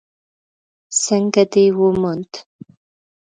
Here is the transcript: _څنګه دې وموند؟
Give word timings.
_څنګه 1.03 1.43
دې 1.51 1.65
وموند؟ 1.79 2.31